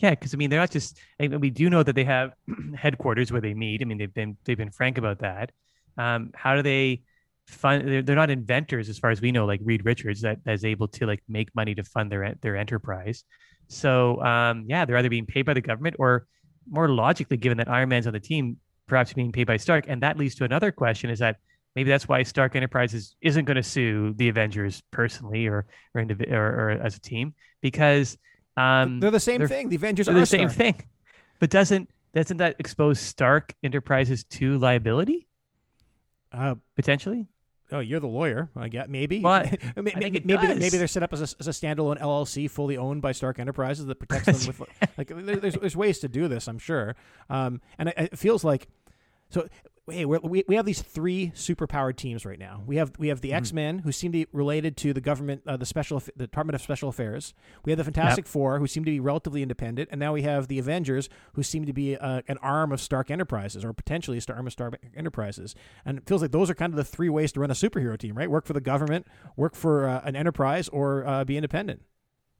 Yeah, 0.00 0.10
because 0.10 0.34
I 0.34 0.36
mean 0.36 0.50
they're 0.50 0.60
not 0.60 0.70
just. 0.70 0.98
I 1.18 1.28
mean, 1.28 1.40
we 1.40 1.50
do 1.50 1.70
know 1.70 1.82
that 1.82 1.94
they 1.94 2.04
have 2.04 2.32
headquarters 2.76 3.32
where 3.32 3.40
they 3.40 3.54
meet. 3.54 3.82
I 3.82 3.84
mean 3.84 3.98
they've 3.98 4.12
been 4.12 4.36
they've 4.44 4.58
been 4.58 4.70
frank 4.70 4.98
about 4.98 5.20
that. 5.20 5.52
Um, 5.96 6.30
how 6.34 6.56
do 6.56 6.62
they 6.62 7.02
fund? 7.46 7.88
They're, 7.88 8.02
they're 8.02 8.16
not 8.16 8.30
inventors 8.30 8.88
as 8.88 8.98
far 8.98 9.10
as 9.10 9.20
we 9.20 9.32
know, 9.32 9.46
like 9.46 9.60
Reed 9.64 9.84
Richards 9.84 10.22
that 10.22 10.38
is 10.46 10.64
able 10.64 10.88
to 10.88 11.06
like 11.06 11.22
make 11.28 11.54
money 11.54 11.74
to 11.74 11.84
fund 11.84 12.10
their 12.12 12.34
their 12.42 12.56
enterprise. 12.56 13.24
So 13.68 14.22
um, 14.22 14.64
yeah, 14.66 14.84
they're 14.84 14.96
either 14.96 15.08
being 15.08 15.26
paid 15.26 15.46
by 15.46 15.54
the 15.54 15.60
government 15.60 15.96
or 15.98 16.26
more 16.68 16.88
logically, 16.88 17.36
given 17.36 17.58
that 17.58 17.68
Iron 17.68 17.88
Man's 17.88 18.06
on 18.06 18.12
the 18.12 18.20
team, 18.20 18.58
perhaps 18.86 19.12
being 19.12 19.32
paid 19.32 19.46
by 19.46 19.56
Stark. 19.56 19.86
And 19.88 20.02
that 20.02 20.18
leads 20.18 20.34
to 20.36 20.44
another 20.44 20.72
question: 20.72 21.10
is 21.10 21.18
that 21.20 21.36
maybe 21.74 21.90
that's 21.90 22.08
why 22.08 22.22
Stark 22.22 22.56
Enterprises 22.56 23.16
isn't 23.20 23.44
going 23.44 23.56
to 23.56 23.62
sue 23.62 24.14
the 24.14 24.28
Avengers 24.28 24.82
personally 24.90 25.46
or 25.46 25.66
or, 25.94 26.02
indiv- 26.02 26.30
or, 26.30 26.36
or 26.36 26.70
as 26.70 26.96
a 26.96 27.00
team 27.00 27.34
because 27.60 28.18
um, 28.56 29.00
they're 29.00 29.10
the 29.10 29.20
same 29.20 29.38
they're, 29.38 29.48
thing. 29.48 29.68
The 29.68 29.76
Avengers 29.76 30.08
are 30.08 30.14
the 30.14 30.26
same 30.26 30.48
thing. 30.48 30.82
But 31.40 31.50
doesn't 31.50 31.88
doesn't 32.14 32.36
that 32.36 32.56
expose 32.58 33.00
Stark 33.00 33.54
Enterprises 33.62 34.24
to 34.24 34.58
liability? 34.58 35.26
Uh, 36.30 36.54
potentially. 36.76 37.26
Oh, 37.72 37.80
you're 37.80 38.00
the 38.00 38.06
lawyer. 38.06 38.50
I 38.54 38.68
get 38.68 38.90
maybe. 38.90 39.20
Maybe 39.20 39.58
maybe 39.76 40.22
maybe, 40.24 40.46
maybe 40.54 40.76
they're 40.76 40.86
set 40.86 41.02
up 41.02 41.12
as 41.12 41.20
a, 41.20 41.36
as 41.40 41.48
a 41.48 41.50
standalone 41.50 41.98
LLC, 42.00 42.50
fully 42.50 42.76
owned 42.76 43.00
by 43.02 43.12
Stark 43.12 43.38
Enterprises 43.38 43.86
that 43.86 43.94
protects 43.96 44.26
them 44.26 44.46
with 44.46 44.68
like. 44.98 45.08
There's 45.08 45.54
there's 45.54 45.76
ways 45.76 45.98
to 46.00 46.08
do 46.08 46.28
this, 46.28 46.48
I'm 46.48 46.58
sure. 46.58 46.94
Um, 47.30 47.60
and 47.78 47.88
it, 47.88 47.94
it 47.96 48.18
feels 48.18 48.44
like 48.44 48.68
so 49.30 49.48
hey, 49.92 50.04
we 50.04 50.44
we 50.48 50.56
have 50.56 50.64
these 50.64 50.82
three 50.82 51.32
superpowered 51.34 51.96
teams 51.96 52.24
right 52.24 52.38
now. 52.38 52.62
We 52.66 52.76
have 52.76 52.92
we 52.98 53.08
have 53.08 53.20
the 53.20 53.28
mm-hmm. 53.28 53.36
X 53.36 53.52
Men 53.52 53.78
who 53.80 53.92
seem 53.92 54.12
to 54.12 54.18
be 54.18 54.26
related 54.32 54.76
to 54.78 54.92
the 54.92 55.00
government, 55.00 55.42
uh, 55.46 55.56
the 55.56 55.66
special, 55.66 56.00
the 56.00 56.24
Department 56.24 56.54
of 56.54 56.62
Special 56.62 56.88
Affairs. 56.88 57.34
We 57.64 57.72
have 57.72 57.78
the 57.78 57.84
Fantastic 57.84 58.24
yep. 58.24 58.30
Four 58.30 58.58
who 58.58 58.66
seem 58.66 58.84
to 58.84 58.90
be 58.90 59.00
relatively 59.00 59.42
independent, 59.42 59.90
and 59.92 59.98
now 60.00 60.12
we 60.12 60.22
have 60.22 60.48
the 60.48 60.58
Avengers 60.58 61.08
who 61.34 61.42
seem 61.42 61.66
to 61.66 61.72
be 61.72 61.96
uh, 61.96 62.22
an 62.28 62.38
arm 62.38 62.72
of 62.72 62.80
Stark 62.80 63.10
Enterprises 63.10 63.64
or 63.64 63.72
potentially 63.72 64.18
a 64.18 64.32
arm 64.32 64.46
of 64.46 64.52
Stark 64.52 64.78
Enterprises. 64.96 65.54
And 65.84 65.98
it 65.98 66.06
feels 66.06 66.22
like 66.22 66.32
those 66.32 66.50
are 66.50 66.54
kind 66.54 66.72
of 66.72 66.76
the 66.76 66.84
three 66.84 67.08
ways 67.08 67.32
to 67.32 67.40
run 67.40 67.50
a 67.50 67.54
superhero 67.54 67.98
team, 67.98 68.16
right? 68.16 68.30
Work 68.30 68.46
for 68.46 68.52
the 68.54 68.60
government, 68.60 69.06
work 69.36 69.54
for 69.54 69.88
uh, 69.88 70.00
an 70.04 70.16
enterprise, 70.16 70.68
or 70.68 71.06
uh, 71.06 71.24
be 71.24 71.36
independent. 71.36 71.82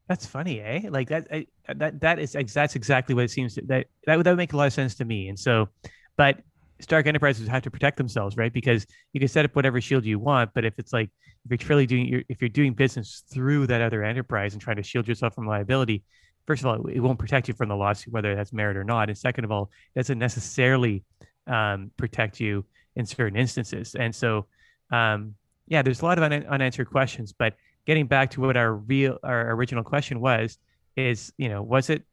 That's 0.09 0.27
funny, 0.27 0.61
eh? 0.61 0.89
Like 0.91 1.09
that. 1.09 1.29
I, 1.31 1.47
that 1.75 2.01
that 2.01 2.19
is 2.19 2.33
that's 2.33 2.75
exactly 2.75 3.15
what 3.15 3.25
it 3.25 3.31
seems 3.31 3.55
to, 3.55 3.63
that 3.67 3.87
that 4.07 4.17
would, 4.17 4.27
that 4.27 4.31
would 4.33 4.37
make 4.37 4.53
a 4.53 4.57
lot 4.57 4.67
of 4.67 4.73
sense 4.73 4.95
to 4.97 5.05
me. 5.05 5.29
And 5.29 5.39
so, 5.39 5.69
but 6.17 6.41
Stark 6.83 7.07
Enterprises 7.07 7.49
have 7.49 7.63
to 7.63 7.71
protect 7.71 7.97
themselves, 7.97 8.37
right? 8.37 8.53
Because 8.53 8.87
you 9.13 9.21
can 9.21 9.29
set 9.29 9.45
up 9.45 9.55
whatever 9.55 9.81
shield 9.81 10.05
you 10.05 10.19
want, 10.19 10.51
but 10.55 10.65
if 10.65 10.75
it's 10.79 10.93
like 10.93 11.11
if 11.45 11.51
you're 11.51 11.59
truly 11.59 11.87
doing 11.87 12.23
if 12.29 12.41
you're 12.41 12.49
doing 12.49 12.75
business 12.75 13.23
through 13.33 13.67
that 13.69 13.81
other 13.81 14.03
enterprise 14.03 14.53
and 14.53 14.63
trying 14.63 14.77
to 14.77 14.83
shield 14.83 15.09
yourself 15.09 15.35
from 15.35 15.47
liability, 15.47 16.03
first 16.47 16.63
of 16.63 16.67
all, 16.67 16.87
it 16.87 17.01
won't 17.01 17.19
protect 17.19 17.49
you 17.49 17.55
from 17.55 17.69
the 17.69 17.77
lawsuit, 17.77 18.13
whether 18.13 18.35
that's 18.35 18.53
merit 18.53 18.77
or 18.77 18.85
not, 18.85 19.09
and 19.09 19.17
second 19.17 19.45
of 19.45 19.53
all, 19.53 19.71
it 19.95 20.01
doesn't 20.01 20.19
necessarily 20.19 21.05
um, 21.47 21.91
protect 21.97 22.41
you 22.41 22.65
in 22.97 23.07
certain 23.07 23.37
instances. 23.37 23.95
And 23.95 24.15
so, 24.15 24.47
um, 24.91 25.35
yeah, 25.69 25.83
there's 25.83 26.03
a 26.03 26.05
lot 26.05 26.19
of 26.19 26.25
un- 26.25 26.47
unanswered 26.47 26.91
questions. 26.91 27.33
But 27.33 27.55
getting 27.87 28.07
back 28.07 28.31
to 28.33 28.41
what 28.41 28.57
our 28.57 28.75
real 28.75 29.19
our 29.23 29.53
original 29.53 29.85
question 29.85 30.21
was, 30.21 30.59
is 30.97 31.33
you 31.39 31.49
know, 31.49 31.63
was 31.63 31.91
it 31.91 32.05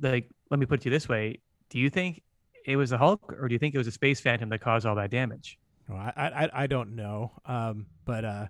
like? 0.00 0.28
Let 0.50 0.60
me 0.60 0.66
put 0.66 0.80
it 0.80 0.82
to 0.82 0.90
you 0.90 0.94
this 0.94 1.08
way: 1.08 1.40
Do 1.70 1.78
you 1.78 1.88
think 1.88 2.22
it 2.64 2.76
was 2.76 2.90
the 2.90 2.98
Hulk, 2.98 3.32
or 3.38 3.48
do 3.48 3.54
you 3.54 3.58
think 3.58 3.74
it 3.74 3.78
was 3.78 3.86
a 3.86 3.92
Space 3.92 4.20
Phantom 4.20 4.48
that 4.50 4.60
caused 4.60 4.86
all 4.86 4.94
that 4.96 5.10
damage? 5.10 5.58
Well, 5.88 5.98
I 5.98 6.12
I, 6.16 6.50
I 6.62 6.66
don't 6.66 6.94
know, 6.94 7.32
um, 7.46 7.86
but 8.04 8.24
uh, 8.24 8.46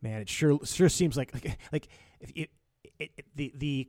man, 0.00 0.22
it 0.22 0.28
sure 0.28 0.58
sure 0.64 0.88
seems 0.88 1.16
like 1.16 1.32
like, 1.34 1.58
like 1.72 1.88
if 2.20 2.30
it, 2.34 2.50
it, 2.98 3.10
it, 3.16 3.24
the 3.34 3.52
the 3.56 3.88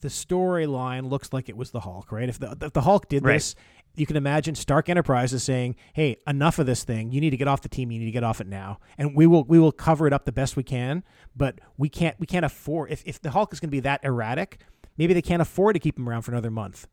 the 0.00 0.08
storyline 0.08 1.10
looks 1.10 1.32
like 1.32 1.48
it 1.48 1.56
was 1.56 1.70
the 1.70 1.80
Hulk, 1.80 2.12
right? 2.12 2.28
If 2.28 2.38
the 2.38 2.56
if 2.60 2.72
the 2.72 2.82
Hulk 2.82 3.08
did 3.08 3.24
right. 3.24 3.34
this, 3.34 3.54
you 3.96 4.06
can 4.06 4.16
imagine 4.16 4.54
Stark 4.54 4.88
Enterprises 4.88 5.42
saying, 5.42 5.76
"Hey, 5.92 6.18
enough 6.26 6.58
of 6.58 6.66
this 6.66 6.84
thing. 6.84 7.10
You 7.10 7.20
need 7.20 7.30
to 7.30 7.36
get 7.36 7.48
off 7.48 7.62
the 7.62 7.68
team. 7.68 7.90
You 7.90 7.98
need 7.98 8.06
to 8.06 8.12
get 8.12 8.24
off 8.24 8.40
it 8.40 8.46
now." 8.46 8.78
And 8.96 9.16
we 9.16 9.26
will 9.26 9.44
we 9.44 9.58
will 9.58 9.72
cover 9.72 10.06
it 10.06 10.12
up 10.12 10.24
the 10.24 10.32
best 10.32 10.56
we 10.56 10.62
can, 10.62 11.02
but 11.36 11.60
we 11.76 11.88
can't 11.88 12.18
we 12.18 12.26
can't 12.26 12.44
afford 12.44 12.90
if 12.90 13.02
if 13.04 13.20
the 13.20 13.30
Hulk 13.30 13.52
is 13.52 13.60
going 13.60 13.68
to 13.68 13.72
be 13.72 13.80
that 13.80 14.04
erratic, 14.04 14.60
maybe 14.96 15.14
they 15.14 15.22
can't 15.22 15.42
afford 15.42 15.74
to 15.74 15.80
keep 15.80 15.98
him 15.98 16.08
around 16.08 16.22
for 16.22 16.32
another 16.32 16.50
month. 16.50 16.86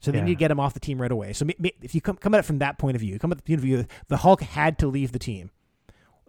So 0.00 0.10
they 0.10 0.18
yeah. 0.18 0.24
need 0.24 0.32
to 0.32 0.38
get 0.38 0.50
him 0.50 0.58
off 0.58 0.74
the 0.74 0.80
team 0.80 1.00
right 1.00 1.12
away. 1.12 1.32
So 1.34 1.46
if 1.82 1.94
you 1.94 2.00
come, 2.00 2.16
come 2.16 2.34
at 2.34 2.40
it 2.40 2.44
from 2.44 2.58
that 2.58 2.78
point 2.78 2.94
of 2.94 3.00
view, 3.00 3.18
come 3.18 3.30
at 3.32 3.38
the 3.38 3.42
point 3.42 3.58
of 3.58 3.62
view, 3.62 3.86
the 4.08 4.18
Hulk 4.18 4.40
had 4.40 4.78
to 4.78 4.86
leave 4.86 5.12
the 5.12 5.18
team. 5.18 5.50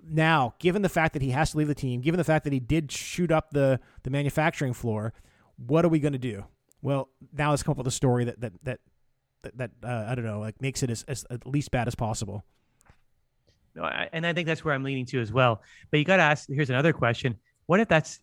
Now, 0.04 0.56
given 0.60 0.82
the 0.82 0.90
fact 0.90 1.14
that 1.14 1.22
he 1.22 1.30
has 1.30 1.52
to 1.52 1.58
leave 1.58 1.68
the 1.68 1.76
team, 1.76 2.02
given 2.02 2.18
the 2.18 2.24
fact 2.24 2.44
that 2.44 2.54
he 2.54 2.60
did 2.60 2.92
shoot 2.92 3.32
up 3.32 3.52
the, 3.52 3.80
the 4.04 4.10
manufacturing 4.10 4.74
floor, 4.74 5.14
what 5.56 5.86
are 5.86 5.90
we 5.90 6.00
going 6.00 6.14
to 6.14 6.20
do? 6.20 6.44
Well, 6.82 7.10
now 7.32 7.52
let's 7.52 7.64
come 7.64 7.72
up 7.72 7.78
with 7.78 7.88
a 7.88 7.92
story 7.92 8.26
that 8.26 8.42
that 8.42 8.54
that 8.64 8.80
that, 9.44 9.58
that 9.58 9.72
uh, 9.84 10.06
I 10.10 10.16
don't 10.16 10.26
know, 10.26 10.40
like 10.40 10.60
makes 10.62 10.84
it 10.84 10.90
as, 10.90 11.04
as 11.08 11.26
at 11.30 11.46
least 11.46 11.72
bad 11.72 11.88
as 11.88 11.96
possible. 11.96 12.44
No, 13.76 13.84
I, 13.84 14.10
and 14.12 14.26
I 14.26 14.34
think 14.34 14.48
that's 14.48 14.66
where 14.66 14.74
I'm 14.74 14.84
leaning 14.84 15.06
to 15.08 15.22
as 15.22 15.32
well. 15.32 15.62
But 15.92 16.00
you 16.00 16.06
got 16.06 16.18
to 16.18 16.24
ask. 16.24 16.48
Here's 16.50 16.70
another 16.70 16.92
question: 16.92 17.38
What 17.68 17.80
if 17.80 17.88
that's 17.88 18.20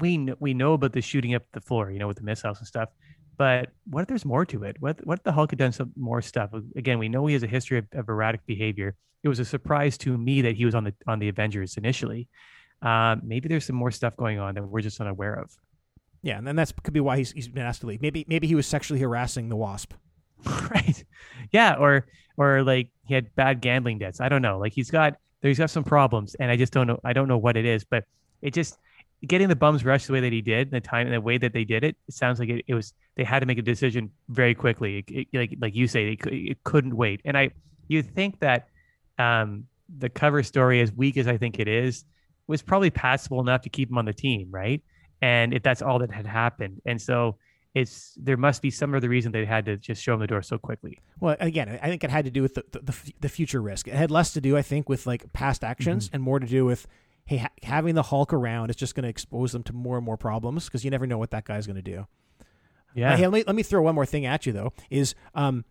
we 0.00 0.32
we 0.40 0.54
know 0.54 0.74
about 0.74 0.92
the 0.92 1.00
shooting 1.00 1.34
up 1.34 1.42
the 1.52 1.60
floor, 1.60 1.90
you 1.90 1.98
know, 1.98 2.08
with 2.08 2.16
the 2.16 2.22
missiles 2.22 2.58
and 2.58 2.66
stuff. 2.66 2.90
But 3.40 3.70
what 3.88 4.02
if 4.02 4.08
there's 4.08 4.26
more 4.26 4.44
to 4.44 4.64
it? 4.64 4.76
What 4.80 5.00
what 5.06 5.20
if 5.20 5.22
the 5.22 5.32
Hulk 5.32 5.52
had 5.52 5.58
done 5.58 5.72
some 5.72 5.92
more 5.96 6.20
stuff? 6.20 6.50
Again, 6.76 6.98
we 6.98 7.08
know 7.08 7.24
he 7.24 7.32
has 7.32 7.42
a 7.42 7.46
history 7.46 7.78
of, 7.78 7.86
of 7.94 8.06
erratic 8.10 8.44
behavior. 8.44 8.94
It 9.22 9.28
was 9.30 9.38
a 9.38 9.46
surprise 9.46 9.96
to 10.04 10.18
me 10.18 10.42
that 10.42 10.56
he 10.56 10.66
was 10.66 10.74
on 10.74 10.84
the 10.84 10.92
on 11.06 11.20
the 11.20 11.30
Avengers 11.30 11.78
initially. 11.78 12.28
Um, 12.82 13.22
maybe 13.24 13.48
there's 13.48 13.64
some 13.64 13.76
more 13.76 13.92
stuff 13.92 14.14
going 14.14 14.38
on 14.38 14.56
that 14.56 14.62
we're 14.62 14.82
just 14.82 15.00
unaware 15.00 15.32
of. 15.32 15.50
Yeah, 16.22 16.36
and 16.36 16.46
then 16.46 16.56
that 16.56 16.70
could 16.82 16.92
be 16.92 17.00
why 17.00 17.16
he's 17.16 17.32
he's 17.32 17.48
been 17.48 17.64
asked 17.64 17.80
to 17.80 17.86
leave. 17.86 18.02
Maybe 18.02 18.26
maybe 18.28 18.46
he 18.46 18.54
was 18.54 18.66
sexually 18.66 19.00
harassing 19.00 19.48
the 19.48 19.56
Wasp. 19.56 19.94
right. 20.70 21.02
Yeah, 21.50 21.76
or 21.76 22.08
or 22.36 22.62
like 22.62 22.90
he 23.06 23.14
had 23.14 23.34
bad 23.36 23.62
gambling 23.62 24.00
debts. 24.00 24.20
I 24.20 24.28
don't 24.28 24.42
know. 24.42 24.58
Like 24.58 24.74
he's 24.74 24.90
got 24.90 25.16
he's 25.40 25.56
got 25.56 25.70
some 25.70 25.84
problems, 25.84 26.34
and 26.34 26.50
I 26.50 26.56
just 26.56 26.74
don't 26.74 26.86
know. 26.86 27.00
I 27.04 27.14
don't 27.14 27.26
know 27.26 27.38
what 27.38 27.56
it 27.56 27.64
is, 27.64 27.84
but 27.84 28.04
it 28.42 28.52
just 28.52 28.76
getting 29.26 29.48
the 29.48 29.56
bums 29.56 29.84
rush 29.84 30.06
the 30.06 30.12
way 30.12 30.20
that 30.20 30.32
he 30.32 30.40
did, 30.40 30.70
the 30.70 30.80
time 30.80 31.06
and 31.06 31.14
the 31.14 31.20
way 31.20 31.38
that 31.38 31.52
they 31.52 31.64
did 31.64 31.84
it. 31.84 31.96
It 32.08 32.14
sounds 32.14 32.38
like 32.38 32.48
it, 32.48 32.64
it 32.66 32.74
was 32.74 32.92
they 33.16 33.24
had 33.24 33.40
to 33.40 33.46
make 33.46 33.58
a 33.58 33.62
decision 33.62 34.10
very 34.28 34.54
quickly. 34.54 35.04
It, 35.06 35.10
it, 35.10 35.28
like 35.32 35.56
like 35.60 35.74
you 35.74 35.86
say, 35.86 36.12
it, 36.12 36.20
it 36.26 36.64
couldn't 36.64 36.96
wait. 36.96 37.20
And 37.24 37.36
I 37.36 37.50
you 37.88 38.02
think 38.02 38.40
that 38.40 38.68
um, 39.18 39.64
the 39.98 40.08
cover 40.08 40.42
story, 40.42 40.80
as 40.80 40.92
weak 40.92 41.16
as 41.16 41.26
I 41.26 41.36
think 41.36 41.58
it 41.58 41.68
is, 41.68 42.04
was 42.46 42.62
probably 42.62 42.90
passable 42.90 43.40
enough 43.40 43.62
to 43.62 43.68
keep 43.68 43.90
him 43.90 43.98
on 43.98 44.04
the 44.04 44.12
team, 44.12 44.48
right? 44.50 44.82
And 45.20 45.52
if 45.52 45.62
that's 45.62 45.82
all 45.82 45.98
that 45.98 46.10
had 46.10 46.26
happened, 46.26 46.80
and 46.86 47.00
so 47.00 47.36
it's 47.74 48.14
there 48.16 48.36
must 48.36 48.62
be 48.62 48.70
some 48.70 48.94
other 48.94 49.08
reason 49.08 49.32
they 49.32 49.44
had 49.44 49.66
to 49.66 49.76
just 49.76 50.02
show 50.02 50.14
him 50.14 50.20
the 50.20 50.26
door 50.26 50.42
so 50.42 50.58
quickly. 50.58 50.98
Well, 51.20 51.36
again, 51.40 51.78
I 51.82 51.88
think 51.88 52.02
it 52.02 52.10
had 52.10 52.24
to 52.24 52.30
do 52.30 52.42
with 52.42 52.54
the 52.54 52.64
the, 52.72 53.12
the 53.20 53.28
future 53.28 53.60
risk. 53.60 53.86
It 53.86 53.94
had 53.94 54.10
less 54.10 54.32
to 54.32 54.40
do, 54.40 54.56
I 54.56 54.62
think, 54.62 54.88
with 54.88 55.06
like 55.06 55.32
past 55.32 55.62
actions 55.62 56.06
mm-hmm. 56.06 56.16
and 56.16 56.24
more 56.24 56.40
to 56.40 56.46
do 56.46 56.64
with 56.64 56.86
hey, 57.30 57.36
ha- 57.36 57.52
having 57.62 57.94
the 57.94 58.02
Hulk 58.02 58.32
around 58.32 58.70
is 58.70 58.76
just 58.76 58.96
going 58.96 59.04
to 59.04 59.08
expose 59.08 59.52
them 59.52 59.62
to 59.62 59.72
more 59.72 59.96
and 59.96 60.04
more 60.04 60.16
problems 60.16 60.64
because 60.64 60.84
you 60.84 60.90
never 60.90 61.06
know 61.06 61.16
what 61.16 61.30
that 61.30 61.44
guy's 61.44 61.64
going 61.64 61.76
to 61.76 61.82
do. 61.82 62.08
Yeah. 62.92 63.14
Uh, 63.14 63.16
hey, 63.16 63.26
let 63.28 63.32
me 63.32 63.44
let 63.46 63.54
me 63.54 63.62
throw 63.62 63.82
one 63.82 63.94
more 63.94 64.04
thing 64.04 64.26
at 64.26 64.46
you 64.46 64.52
though. 64.52 64.72
Is 64.90 65.14
um, 65.32 65.64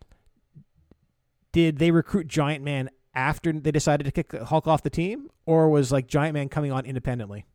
did 1.51 1.77
they 1.77 1.91
recruit 1.91 2.29
Giant 2.29 2.63
Man 2.63 2.89
after 3.13 3.51
they 3.51 3.71
decided 3.71 4.05
to 4.05 4.11
kick 4.11 4.31
Hulk 4.41 4.67
off 4.67 4.83
the 4.83 4.89
team, 4.89 5.29
or 5.45 5.69
was 5.69 5.91
like 5.91 6.07
Giant 6.07 6.33
Man 6.33 6.47
coming 6.47 6.71
on 6.71 6.85
independently? 6.85 7.45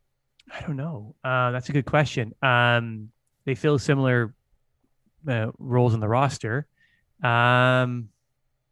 I 0.55 0.61
don't 0.61 0.77
know. 0.77 1.15
Uh, 1.25 1.51
that's 1.53 1.71
a 1.71 1.73
good 1.73 1.87
question. 1.87 2.35
Um, 2.43 3.09
they 3.47 3.55
fill 3.55 3.79
similar 3.79 4.35
uh, 5.27 5.47
roles 5.59 5.95
in 5.95 6.01
the 6.01 6.09
roster. 6.09 6.67
Um, 7.23 8.11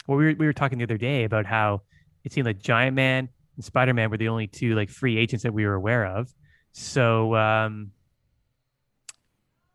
well, 0.07 0.19
we 0.19 0.27
were, 0.27 0.35
we 0.35 0.45
were 0.45 0.53
talking 0.53 0.77
the 0.77 0.85
other 0.85 0.99
day 0.99 1.25
about 1.25 1.47
how 1.47 1.81
it 2.23 2.35
seemed 2.35 2.47
like 2.47 2.59
Giant 2.59 2.95
Man 2.95 3.31
and 3.57 3.65
Spider 3.65 3.95
Man 3.95 4.11
were 4.11 4.17
the 4.17 4.29
only 4.29 4.47
two 4.47 4.75
like 4.75 4.91
free 4.91 5.19
agents 5.19 5.43
that 5.43 5.53
we 5.53 5.67
were 5.67 5.75
aware 5.75 6.07
of. 6.07 6.33
So, 6.73 7.35
um, 7.35 7.93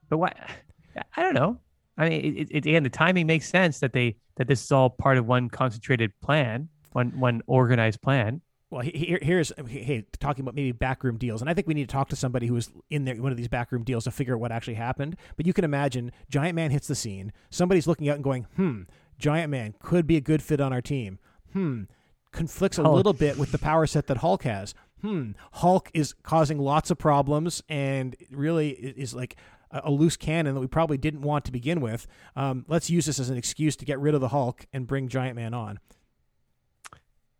but 0.09 0.17
what? 0.17 0.37
I 1.15 1.21
don't 1.21 1.33
know. 1.33 1.59
I 1.97 2.09
mean, 2.09 2.37
it, 2.37 2.47
it, 2.51 2.65
again, 2.65 2.83
the 2.83 2.89
timing 2.89 3.27
makes 3.27 3.49
sense 3.49 3.79
that 3.79 3.93
they 3.93 4.17
that 4.35 4.47
this 4.47 4.63
is 4.63 4.71
all 4.71 4.89
part 4.89 5.17
of 5.17 5.25
one 5.25 5.49
concentrated 5.49 6.11
plan, 6.21 6.69
one 6.91 7.19
one 7.19 7.41
organized 7.47 8.01
plan. 8.01 8.41
Well, 8.69 8.81
here, 8.81 9.19
here's 9.21 9.53
hey 9.67 10.05
talking 10.19 10.43
about 10.43 10.53
maybe 10.53 10.73
backroom 10.73 11.17
deals, 11.17 11.41
and 11.41 11.49
I 11.49 11.53
think 11.53 11.67
we 11.67 11.73
need 11.73 11.87
to 11.87 11.93
talk 11.93 12.09
to 12.09 12.15
somebody 12.15 12.47
who 12.47 12.53
was 12.53 12.69
in 12.89 13.05
there 13.05 13.15
one 13.15 13.31
of 13.31 13.37
these 13.37 13.47
backroom 13.47 13.83
deals 13.83 14.03
to 14.03 14.11
figure 14.11 14.35
out 14.35 14.41
what 14.41 14.51
actually 14.51 14.73
happened. 14.73 15.15
But 15.37 15.45
you 15.45 15.53
can 15.53 15.63
imagine, 15.63 16.11
Giant 16.29 16.55
Man 16.55 16.71
hits 16.71 16.87
the 16.87 16.95
scene. 16.95 17.31
Somebody's 17.49 17.87
looking 17.87 18.09
out 18.09 18.15
and 18.15 18.23
going, 18.23 18.45
"Hmm, 18.55 18.81
Giant 19.17 19.49
Man 19.49 19.73
could 19.79 20.05
be 20.05 20.17
a 20.17 20.21
good 20.21 20.41
fit 20.41 20.59
on 20.59 20.73
our 20.73 20.81
team." 20.81 21.17
Hmm, 21.53 21.83
conflicts 22.37 22.77
a 22.77 22.83
Hulk. 22.83 22.95
little 22.95 23.13
bit 23.13 23.37
with 23.37 23.51
the 23.51 23.57
power 23.57 23.85
set 23.87 24.07
that 24.07 24.17
Hulk 24.17 24.43
has. 24.43 24.73
Hmm, 25.01 25.31
Hulk 25.53 25.91
is 25.93 26.13
causing 26.23 26.57
lots 26.59 26.89
of 26.89 26.97
problems 26.97 27.61
and 27.69 28.15
really 28.31 28.69
is 28.69 29.13
like 29.13 29.35
a, 29.71 29.91
loose 29.91 30.17
cannon 30.17 30.55
that 30.55 30.61
we 30.61 30.67
probably 30.67 30.97
didn't 30.97 31.21
want 31.21 31.45
to 31.45 31.51
begin 31.51 31.81
with. 31.81 32.07
Um, 32.35 32.65
let's 32.67 32.89
use 32.89 33.05
this 33.05 33.19
as 33.19 33.29
an 33.29 33.37
excuse 33.37 33.75
to 33.77 33.85
get 33.85 33.99
rid 33.99 34.15
of 34.15 34.21
the 34.21 34.29
Hulk 34.29 34.65
and 34.73 34.87
bring 34.87 35.07
Giant 35.07 35.35
Man 35.35 35.53
on. 35.53 35.79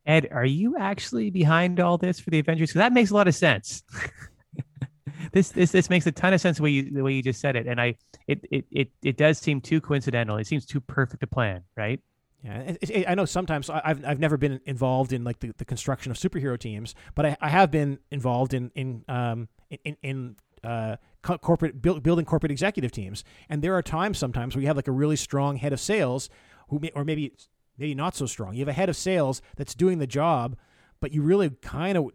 Ed, 0.05 0.29
are 0.31 0.45
you 0.45 0.77
actually 0.77 1.29
behind 1.29 1.79
all 1.79 1.97
this 1.97 2.19
for 2.19 2.29
the 2.29 2.39
Avengers? 2.39 2.69
Because 2.69 2.79
that 2.79 2.93
makes 2.93 3.11
a 3.11 3.13
lot 3.13 3.27
of 3.27 3.35
sense. 3.35 3.83
this 5.33 5.49
this 5.49 5.71
this 5.71 5.89
makes 5.89 6.05
a 6.07 6.11
ton 6.11 6.33
of 6.33 6.39
sense 6.39 6.57
the 6.57 6.63
way 6.63 6.69
you 6.69 6.91
the 6.91 7.03
way 7.03 7.13
you 7.13 7.21
just 7.21 7.41
said 7.41 7.55
it, 7.55 7.67
and 7.67 7.81
I 7.81 7.95
it 8.27 8.45
it 8.49 8.65
it 8.71 8.91
it 9.03 9.17
does 9.17 9.37
seem 9.37 9.59
too 9.59 9.81
coincidental. 9.81 10.37
It 10.37 10.47
seems 10.47 10.65
too 10.65 10.79
perfect 10.79 11.23
a 11.23 11.27
plan, 11.27 11.63
right? 11.75 11.99
Yeah, 12.43 12.59
it, 12.59 12.89
it, 12.89 13.09
I 13.09 13.15
know 13.15 13.25
sometimes 13.25 13.69
I've 13.69 14.05
I've 14.05 14.19
never 14.19 14.37
been 14.37 14.61
involved 14.65 15.11
in 15.11 15.23
like 15.23 15.39
the, 15.39 15.53
the 15.57 15.65
construction 15.65 16.11
of 16.11 16.17
superhero 16.17 16.57
teams, 16.57 16.93
but 17.15 17.25
I, 17.25 17.37
I 17.41 17.49
have 17.49 17.71
been 17.71 17.99
involved 18.11 18.53
in 18.53 18.71
in 18.75 19.03
um 19.07 19.47
in 19.69 19.97
in 20.03 20.35
uh, 20.63 20.97
corporate 21.23 21.81
build, 21.81 22.03
building 22.03 22.25
corporate 22.25 22.51
executive 22.51 22.91
teams, 22.91 23.23
and 23.49 23.61
there 23.61 23.75
are 23.75 23.81
times 23.81 24.17
sometimes 24.17 24.55
where 24.55 24.61
you 24.61 24.67
have 24.67 24.75
like 24.75 24.87
a 24.87 24.91
really 24.91 25.15
strong 25.15 25.57
head 25.57 25.73
of 25.73 25.79
sales 25.79 26.29
who 26.69 26.79
may, 26.79 26.91
or 26.93 27.03
maybe 27.03 27.33
maybe 27.77 27.95
not 27.95 28.15
so 28.15 28.25
strong. 28.25 28.53
You 28.53 28.59
have 28.59 28.67
a 28.67 28.73
head 28.73 28.89
of 28.89 28.95
sales 28.95 29.41
that's 29.55 29.73
doing 29.73 29.97
the 29.97 30.07
job, 30.07 30.57
but 30.99 31.11
you 31.13 31.21
really 31.23 31.49
kind 31.49 31.97
of 31.97 32.11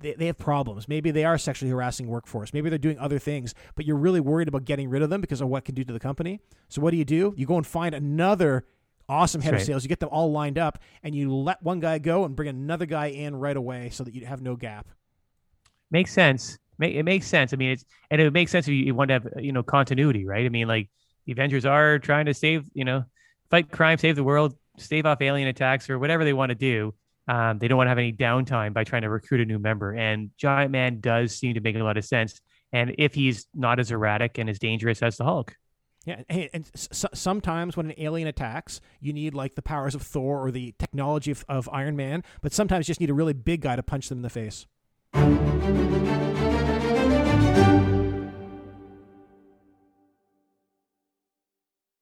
they, 0.00 0.14
they 0.14 0.26
have 0.26 0.38
problems. 0.38 0.88
Maybe 0.88 1.10
they 1.10 1.24
are 1.24 1.38
sexually 1.38 1.70
harassing 1.70 2.08
workforce. 2.08 2.52
Maybe 2.52 2.68
they're 2.68 2.78
doing 2.78 2.98
other 2.98 3.18
things, 3.18 3.54
but 3.74 3.86
you're 3.86 3.96
really 3.96 4.20
worried 4.20 4.48
about 4.48 4.64
getting 4.64 4.90
rid 4.90 5.02
of 5.02 5.10
them 5.10 5.20
because 5.20 5.40
of 5.40 5.48
what 5.48 5.64
can 5.64 5.74
do 5.74 5.84
to 5.84 5.92
the 5.92 6.00
company. 6.00 6.40
So 6.68 6.82
what 6.82 6.90
do 6.90 6.96
you 6.98 7.04
do? 7.04 7.34
You 7.36 7.46
go 7.46 7.56
and 7.56 7.66
find 7.66 7.94
another 7.94 8.64
awesome 9.12 9.40
head 9.40 9.54
of 9.54 9.62
sales. 9.62 9.84
You 9.84 9.88
get 9.88 10.00
them 10.00 10.08
all 10.10 10.32
lined 10.32 10.58
up, 10.58 10.78
and 11.02 11.14
you 11.14 11.34
let 11.34 11.62
one 11.62 11.80
guy 11.80 11.98
go 11.98 12.24
and 12.24 12.34
bring 12.34 12.48
another 12.48 12.86
guy 12.86 13.06
in 13.06 13.34
right 13.36 13.56
away 13.56 13.90
so 13.90 14.04
that 14.04 14.14
you 14.14 14.26
have 14.26 14.40
no 14.40 14.56
gap. 14.56 14.88
Makes 15.90 16.12
sense. 16.12 16.58
It 16.80 17.04
makes 17.04 17.26
sense. 17.26 17.52
I 17.52 17.56
mean, 17.56 17.70
it's 17.70 17.84
and 18.10 18.20
it 18.20 18.32
makes 18.32 18.50
sense 18.50 18.66
if 18.66 18.74
you 18.74 18.94
want 18.94 19.08
to 19.08 19.14
have 19.14 19.28
you 19.38 19.52
know 19.52 19.62
continuity, 19.62 20.26
right? 20.26 20.44
I 20.44 20.48
mean, 20.48 20.66
like 20.66 20.88
the 21.26 21.32
Avengers 21.32 21.64
are 21.64 21.98
trying 21.98 22.26
to 22.26 22.34
save 22.34 22.64
you 22.72 22.84
know 22.84 23.04
fight 23.50 23.70
crime, 23.70 23.98
save 23.98 24.16
the 24.16 24.24
world, 24.24 24.56
stave 24.78 25.06
off 25.06 25.20
alien 25.20 25.48
attacks 25.48 25.90
or 25.90 25.98
whatever 25.98 26.24
they 26.24 26.32
want 26.32 26.50
to 26.50 26.54
do. 26.54 26.94
Um, 27.28 27.58
they 27.58 27.68
don't 27.68 27.76
want 27.76 27.86
to 27.86 27.90
have 27.90 27.98
any 27.98 28.12
downtime 28.12 28.72
by 28.72 28.84
trying 28.84 29.02
to 29.02 29.10
recruit 29.10 29.42
a 29.42 29.44
new 29.44 29.58
member. 29.58 29.92
And 29.92 30.30
Giant 30.36 30.72
Man 30.72 31.00
does 31.00 31.38
seem 31.38 31.54
to 31.54 31.60
make 31.60 31.76
a 31.76 31.78
lot 31.78 31.96
of 31.96 32.04
sense. 32.04 32.40
And 32.72 32.94
if 32.98 33.14
he's 33.14 33.46
not 33.54 33.78
as 33.78 33.90
erratic 33.92 34.38
and 34.38 34.50
as 34.50 34.58
dangerous 34.58 35.02
as 35.02 35.16
the 35.18 35.24
Hulk. 35.24 35.54
Yeah, 36.04 36.22
and, 36.28 36.48
and 36.52 36.70
sometimes 36.74 37.76
when 37.76 37.86
an 37.86 37.94
alien 37.96 38.26
attacks, 38.26 38.80
you 39.00 39.12
need 39.12 39.34
like 39.34 39.54
the 39.54 39.62
powers 39.62 39.94
of 39.94 40.02
Thor 40.02 40.44
or 40.44 40.50
the 40.50 40.74
technology 40.78 41.30
of, 41.30 41.44
of 41.48 41.68
Iron 41.72 41.96
Man, 41.96 42.24
but 42.40 42.52
sometimes 42.52 42.88
you 42.88 42.92
just 42.92 43.00
need 43.00 43.10
a 43.10 43.14
really 43.14 43.34
big 43.34 43.60
guy 43.60 43.76
to 43.76 43.82
punch 43.82 44.08
them 44.08 44.18
in 44.18 44.22
the 44.22 44.30
face. 44.30 44.66